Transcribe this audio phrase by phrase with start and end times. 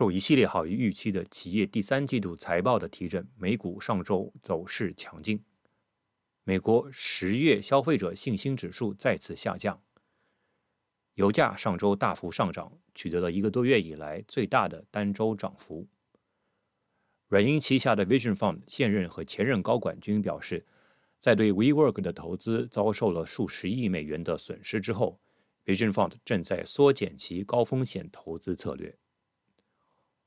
[0.00, 5.44] 受一系列好于预期的企业第三季度财报的提振，美股上周走势强劲。
[6.42, 9.82] 美国十月消费者信心指数再次下降，
[11.16, 15.86] 油价上周大幅上涨，取得了一个多月以来最大的单周涨幅。
[17.28, 20.64] 软银旗下的 Vision Fund 现任和前任高管均表示，
[21.18, 25.20] 在对 WeWork 的投资遭受了数十亿美元的损失之后
[25.66, 28.96] ，Vision Fund 正在缩减其高风险投资策略。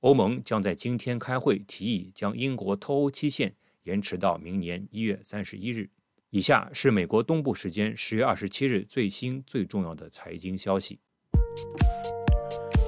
[0.03, 5.89] 欧盟将在今天开会，提议将英国脱欧期限延迟到明年一月三十一日。
[6.29, 10.99] 以下是美国东部时间十月二十七日最新最重要的财经消息。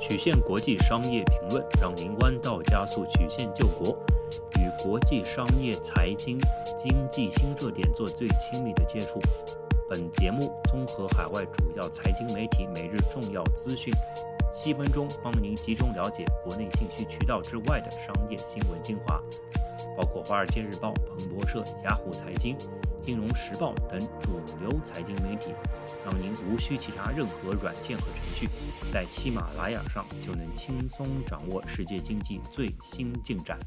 [0.01, 3.97] 曲线国际商业评论让您弯道加速曲线救国，
[4.59, 6.37] 与国际商业、财经、
[6.77, 9.21] 经济新热点做最亲密的接触。
[9.89, 13.93] 本节目综合海外主要财经媒体每日重要资讯。
[14.55, 19.21] 七分钟帮您集中了解国内信息渠道之外的商业新闻精华，
[19.97, 22.57] 包括《华尔街日报》、彭博社、雅虎财经、
[23.01, 25.51] 金融时报等主流财经媒体，
[26.05, 28.47] 让您无需其他任何软件和程序，
[28.93, 33.59] 在喜马拉雅上就能轻松掌握世界经济最新进展。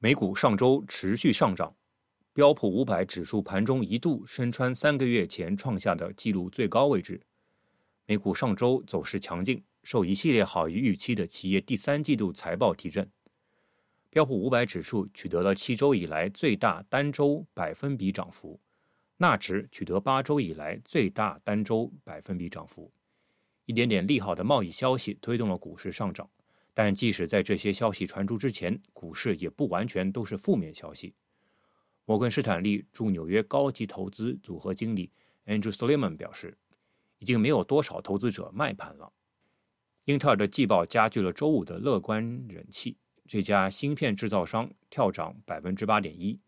[0.00, 1.77] 美股上周持续上涨。
[2.38, 7.20] 标普五百指数盘中一度身穿三个月前创下的纪录最高位置。
[8.06, 13.10] 美股上周走势强劲，受一系列好于预期的企业第三季度财报提振。
[14.08, 18.60] 标普五百指数取得了七周以来最大单周百分比涨幅，
[19.16, 22.92] 纳指取得八周以来最大单周百分比涨幅。
[23.64, 26.30] 一点点利好的贸易消息推动了股市上涨，
[26.72, 31.12] 但即使在这些消息传出之前，股市也不完全都是负面消息。
[32.08, 35.12] 摩根士坦利驻纽约高级投资组合经理
[35.44, 36.56] Andrew Sliman 表示，
[37.18, 39.12] 已经没有多少投资者卖盘了。
[40.06, 46.40] 英特尔的季报加剧了周五的乐观人气，这家芯片制造商跳涨百分之八点一，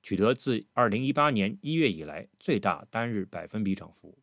[0.00, 4.16] 取得自二零一八年一月以来最大单日百分比涨幅。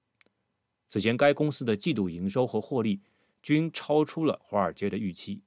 [0.87, 3.01] 此前，该公司的季度营收和获利
[3.43, 5.43] 均超出了华尔街的预期，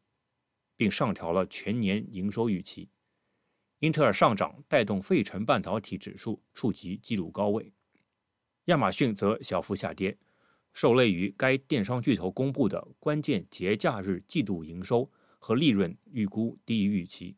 [0.76, 2.90] 并上调了全年营收预期。
[3.84, 7.70] 英特尔上涨带动费城半导体指数触及纪录高位，
[8.64, 10.16] 亚马逊则小幅下跌，
[10.72, 17.36] 受累于该电商巨头公布的关键节假日季度营收和利润预估低于预期。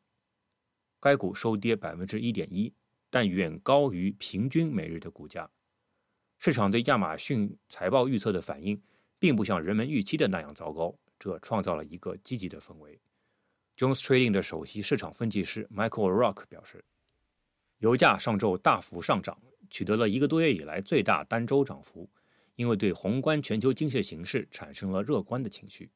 [1.01, 2.73] 该股收跌百分之一点一，
[3.11, 5.51] 但远高于平均每日的股价。
[6.39, 8.81] 市场对亚马逊财报预测的反应，
[9.19, 13.01] 并不像人们预期的那样糟糕，这创造了一个积极的氛围。
[13.77, 16.83] Jones Trading 的首席市场分析师 Michael Rock 表示，
[17.81, 19.39] 油价上周大幅上涨，
[19.69, 22.09] 取得了一个多月以来最大单周涨幅，
[22.55, 25.91] 因为对宏观全球经济形势产生了乐观的情绪。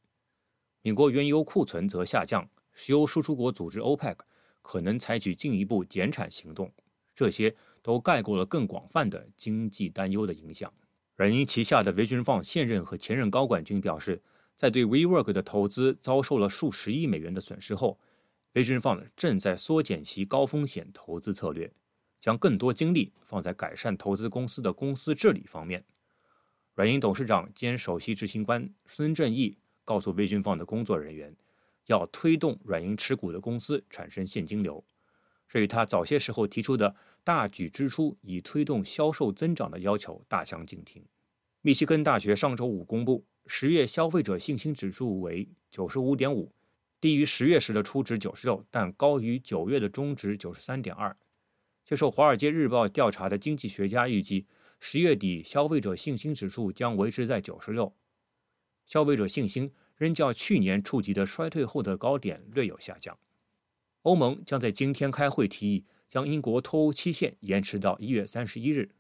[0.83, 4.19] 美国原油库存则下降，石油输出国组织 OPEC
[4.61, 6.71] 可能采取进一步减产行动，
[7.15, 10.71] 这些都盖过了更广泛的经济担忧的影响。
[11.17, 14.23] 软银旗下的 Vision Fund 现任和前任高管均表示。
[14.61, 17.99] 在对 WeWork 的投资遭受了数十亿美元的损失后
[18.53, 21.73] ，Vision Fund 正在缩减其高风险投资策略，
[22.21, 25.87] 将更多精力放在改善投资公司的公司治理方面。
[26.75, 31.35] 软银董事长兼首席执行官孙正义告诉 Vision Fund 的工作人员，
[31.87, 34.85] 要推动软银持股的公司产生现金流，
[35.49, 36.95] 这与他早些时候提出的
[37.25, 41.03] 大举支出以推动销售增长的要求大相径庭。
[41.63, 43.25] 密西根大学上周五公布。
[43.53, 46.53] 十月消费者信心指数为九十五点五，
[47.01, 51.15] 低于十月时的初值九十六，但高于九月的中值九十三点二。
[51.85, 54.47] 接受《华尔街日报》调查的经济学家预计，
[54.79, 57.93] 十月底消费者信心指数将维持在九十六。
[58.87, 63.19] 消费者信心仍较去年触及的衰退后的高点略有下降。
[64.03, 68.91] 欧盟将在今天开会提议，将英国脱欧期限延迟到一月三十一日。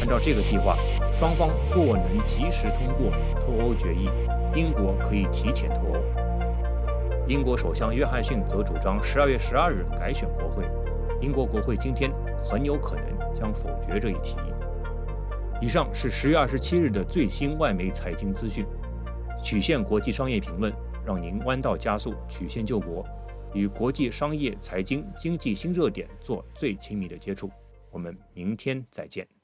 [0.00, 0.78] 按照这个计划，
[1.18, 3.10] 双方若能及时通过
[3.40, 4.10] 脱欧决议，
[4.54, 7.26] 英国可以提前脱欧。
[7.26, 10.62] 英国首相约翰逊则主张十二月十二日改选国会，
[11.22, 12.12] 英国国会今天
[12.44, 14.52] 很有可能将否决这一提议。
[15.62, 18.66] 以上是十月二十七日的最新外媒财经资讯，
[19.42, 20.70] 曲线国际商业评论
[21.02, 23.02] 让您弯道加速，曲线救国，
[23.54, 27.50] 与国际商业、财经、经济新热点做最亲密的接触。
[27.90, 29.35] 我们明天再见。